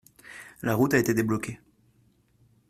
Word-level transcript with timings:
La 0.63 0.73
route 0.73 0.95
a 0.95 0.97
été 0.97 1.13
débloquée. 1.13 1.59